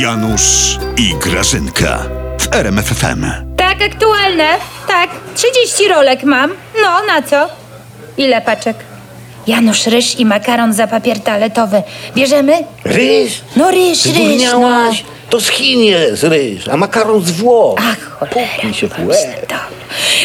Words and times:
Janusz 0.00 0.78
i 0.96 1.14
Grażynka 1.14 1.98
w 2.40 2.54
RMFFM. 2.54 3.24
Tak, 3.56 3.82
aktualne. 3.82 4.44
Tak, 4.86 5.10
30 5.34 5.88
rolek 5.88 6.24
mam. 6.24 6.50
No, 6.82 7.02
na 7.06 7.22
co? 7.22 7.48
Ile 8.16 8.40
paczek? 8.40 8.76
Janusz, 9.46 9.86
ryż 9.86 10.20
i 10.20 10.24
makaron 10.26 10.72
za 10.72 10.86
papier 10.86 11.20
toaletowy. 11.20 11.82
Bierzemy? 12.14 12.52
Ryż? 12.84 13.40
No 13.56 13.70
ryż, 13.70 14.04
ryż, 14.04 14.42
no. 14.52 14.90
To 15.30 15.40
z 15.40 15.48
Chin 15.48 15.80
jest 15.80 16.24
ryż, 16.24 16.68
a 16.68 16.76
makaron 16.76 17.22
z 17.22 17.30
Włoch. 17.30 17.78
Ach, 17.82 18.00
cholera. 18.10 18.34
Puknij 18.52 18.74
się 18.74 18.88
w 18.88 19.06
łeb. 19.06 19.52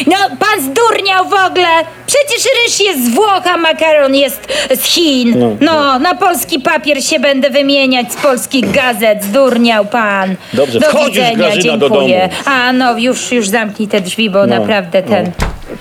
No, 0.06 0.16
pan 0.38 0.60
zdurniał 0.62 1.24
w 1.24 1.32
ogóle. 1.46 1.66
Przecież 2.06 2.44
ryż 2.64 2.80
jest 2.80 3.04
z 3.06 3.14
Włoch, 3.14 3.46
a 3.54 3.56
makaron 3.56 4.14
jest 4.14 4.40
z 4.74 4.82
Chin. 4.84 5.38
No, 5.38 5.56
No, 5.60 5.98
na 5.98 6.14
polski 6.14 6.60
papier 6.60 7.04
się 7.04 7.20
będę 7.20 7.50
wymieniać 7.50 8.12
z 8.12 8.16
polskich 8.16 8.70
gazet. 8.70 9.24
Zdurniał 9.24 9.84
pan. 9.84 10.34
Dobrze, 10.52 10.80
do 10.80 10.86
wchodzisz, 10.88 11.08
widzenia, 11.08 11.36
Grażyna, 11.36 11.76
do 11.76 11.88
dziękuję. 11.90 12.28
domu. 12.28 12.42
A, 12.44 12.72
no, 12.72 12.98
już, 12.98 13.32
już 13.32 13.48
zamknij 13.48 13.88
te 13.88 14.00
drzwi, 14.00 14.30
bo 14.30 14.46
No, 14.46 14.58
naprawdę 14.58 15.02
ten... 15.02 15.30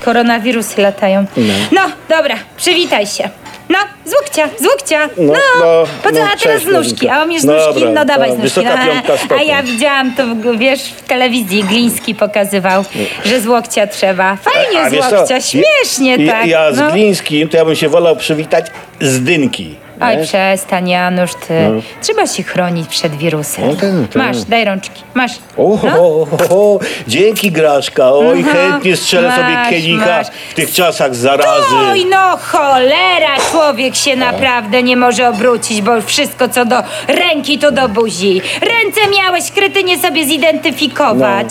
Koronawirusy 0.06 0.82
latają. 0.82 1.26
No. 1.38 1.54
No, 1.72 1.82
dobra, 2.18 2.36
przywitaj 2.58 3.08
się. 3.08 3.30
No, 3.72 3.78
z 4.06 4.14
łokcia, 4.14 4.50
z 4.60 4.66
łokcia. 4.66 5.10
No, 5.18 5.34
No, 5.34 5.40
no, 5.60 5.84
po 6.04 6.10
co, 6.10 6.16
no, 6.16 6.22
a 6.22 6.38
teraz 6.38 6.40
cześć, 6.40 6.66
z 6.66 6.68
nóżki. 6.68 7.10
A 7.10 7.24
umiesz 7.24 7.42
z 7.42 7.46
Dobra, 7.46 7.68
nóżki? 7.68 7.86
No 7.94 8.06
dawaj 8.06 8.30
to 8.30 8.36
z 8.36 8.40
nóżki. 8.40 8.62
No, 8.66 9.14
a 9.14 9.18
stopem. 9.18 9.48
ja 9.48 9.64
widziałam 9.64 10.16
to, 10.16 10.24
wiesz, 10.58 10.84
w 10.84 11.02
telewizji 11.02 11.64
Gliński 11.64 12.16
pokazywał, 12.16 12.84
że 13.26 13.42
z 13.42 13.48
łokcia 13.48 13.88
trzeba. 13.88 14.36
Fajnie 14.36 14.82
A 14.82 14.90
z 14.90 14.94
wiesz 14.94 15.06
co? 15.06 15.16
łokcia, 15.18 15.42
śmiesznie 15.42 16.16
ja, 16.26 16.32
tak. 16.34 16.48
Ja 16.48 16.74
z 16.74 16.78
no. 16.78 16.92
Glińskim 16.92 17.50
to 17.50 17.58
ja 17.58 17.66
bym 17.66 17.76
się 17.76 17.90
wolał 17.90 18.16
przywitać 18.16 18.66
z 19.02 19.24
Dynki. 19.24 19.76
Oj, 20.02 20.18
wiesz? 20.18 20.28
przestań 20.28 20.90
Janusz, 20.90 21.32
ty. 21.48 21.54
Trzeba 22.02 22.28
się 22.28 22.44
chronić 22.44 22.88
przed 22.88 23.16
wirusem. 23.16 23.68
No 23.68 23.76
tak, 23.76 23.82
tak. 24.14 24.16
Masz, 24.16 24.44
daj 24.44 24.66
rączki, 24.66 25.04
masz. 25.14 25.32
O, 25.58 25.80
No. 25.84 26.00
o, 26.00 26.28
o, 26.50 26.56
o, 26.76 26.80
dzięki 27.08 27.52
Graszka. 27.52 28.14
Oj, 28.14 28.44
Aha, 28.50 28.54
chętnie 28.54 28.98
strzelę 28.98 29.28
masz, 29.28 29.38
sobie 29.38 29.58
kielicha 29.70 30.06
masz. 30.06 30.28
w 30.50 30.54
tych 30.54 30.72
czasach 30.74 31.16
zarazy. 31.16 31.76
Oj, 31.92 32.06
no 32.06 32.38
cholera, 32.38 33.36
człowiek 33.52 33.96
się 33.96 34.16
naprawdę 34.16 34.84
nie 34.84 34.98
może 34.98 35.30
obrócić, 35.30 35.82
bo 35.82 36.02
wszystko 36.02 36.50
co 36.50 36.66
do 36.66 36.76
ręki 37.08 37.60
to 37.60 37.72
do 37.72 37.90
buzi. 37.90 38.42
Ręce 38.62 39.02
miałeś 39.18 39.52
krytynie 39.52 40.00
sobie 40.00 40.26
zidentyfikować. 40.26 41.48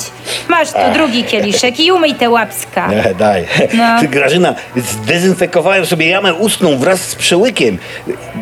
Masz 0.48 0.68
tu 0.72 0.78
drugi 0.94 1.24
kieliszek 1.24 1.80
i 1.80 1.92
umyj 1.92 2.14
te 2.14 2.30
łapska. 2.30 2.86
Nie, 2.88 3.14
daj. 3.18 3.44
No. 3.74 4.00
Ty, 4.00 4.08
Grażyna, 4.08 4.54
zdezynfekowałem 4.76 5.86
sobie 5.86 6.08
jamę 6.08 6.34
ustną 6.34 6.76
wraz 6.78 7.00
z 7.00 7.14
przełykiem. 7.14 7.78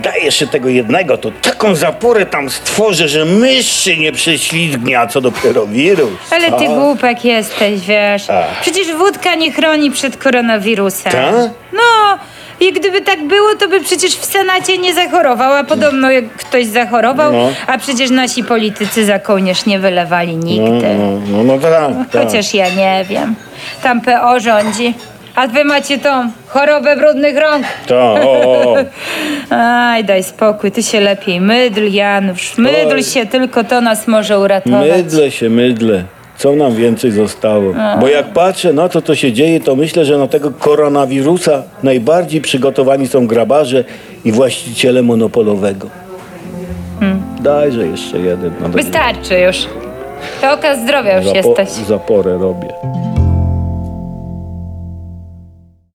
Daj 0.03 0.25
jeszcze 0.25 0.47
tego 0.47 0.69
jednego, 0.69 1.19
to 1.19 1.31
taką 1.43 1.75
zaporę 1.75 2.27
tam 2.27 2.51
stworzę, 2.51 3.09
że 3.09 3.25
mysz 3.25 3.67
się 3.85 3.97
nie 3.97 4.13
prześlizgnie, 4.13 5.01
a 5.01 5.07
co 5.07 5.21
dopiero 5.21 5.67
wirus. 5.67 6.11
Ale 6.33 6.53
ty 6.53 6.65
głupek 6.67 7.25
jesteś, 7.25 7.81
wiesz. 7.81 8.31
A. 8.31 8.43
Przecież 8.63 8.93
wódka 8.93 9.35
nie 9.35 9.53
chroni 9.53 9.91
przed 9.91 10.17
koronawirusem. 10.17 11.13
Ta? 11.13 11.31
No, 11.73 12.19
i 12.61 12.73
gdyby 12.73 13.01
tak 13.01 13.27
było, 13.27 13.55
to 13.59 13.69
by 13.69 13.81
przecież 13.81 14.13
w 14.17 14.25
Senacie 14.25 14.79
nie 14.79 14.95
zachorował, 14.95 15.53
a 15.53 15.65
podobno 15.65 16.11
jak 16.11 16.29
ktoś 16.33 16.67
zachorował, 16.67 17.33
No. 17.33 17.49
a 17.67 17.79
przecież 17.79 18.11
nasi 18.11 18.45
politycy 18.45 19.05
za 19.05 19.19
kołnierz 19.19 19.67
nie 19.67 19.79
wylewali 19.79 20.37
No, 20.37 20.45
nigdy. 20.45 20.95
no, 20.95 21.21
no, 21.31 21.45
no 21.45 21.59
tak, 21.59 21.73
tak. 22.13 22.23
Chociaż 22.25 22.55
ja 22.55 22.69
nie 22.71 23.05
wiem. 23.09 23.35
Tam 23.83 24.01
PO 24.01 24.41
rządzi. 24.41 24.95
A 25.39 25.47
wy 25.47 25.65
macie 25.65 25.99
tą 25.99 26.31
chorobę 26.47 26.97
brudnych 26.97 27.37
rąk. 27.39 27.67
Tak, 27.87 28.25
o, 28.25 28.73
o. 28.73 28.77
Aj, 29.57 30.05
daj 30.05 30.23
spokój, 30.23 30.71
ty 30.71 30.83
się 30.83 31.01
lepiej 31.01 31.41
mydl, 31.41 31.83
Janusz. 31.93 32.59
Mydl 32.59 32.95
Oj. 32.95 33.03
się, 33.03 33.27
tylko 33.27 33.65
to 33.65 33.81
nas 33.81 34.09
może 34.09 34.39
uratować. 34.39 34.91
Mydlę 34.91 35.31
się, 35.31 35.51
mydlę. 35.51 36.05
Co 36.37 36.53
nam 36.53 36.75
więcej 36.75 37.11
zostało? 37.11 37.75
Bo 38.01 38.09
jak 38.09 38.27
patrzę 38.27 38.73
na 38.73 38.89
to, 38.89 39.03
co 39.03 39.15
się 39.15 39.33
dzieje, 39.33 39.61
to 39.61 39.77
myślę, 39.77 40.05
że 40.05 40.19
na 40.19 40.27
tego 40.27 40.51
koronawirusa 40.51 41.63
najbardziej 41.83 42.41
przygotowani 42.41 43.09
są 43.09 43.27
grabarze 43.27 43.85
i 44.25 44.33
właściciele 44.33 45.03
monopolowego. 45.03 45.89
Dajże 47.41 47.87
jeszcze 47.87 48.19
jeden. 48.19 48.53
No, 48.61 48.69
Wystarczy 48.69 49.39
już. 49.39 49.57
To 50.41 50.53
oka 50.53 50.75
zdrowia 50.77 51.17
już 51.17 51.27
Zapo- 51.27 51.37
jesteś. 51.61 51.87
Zaporę 51.87 52.39
robię. 52.39 52.69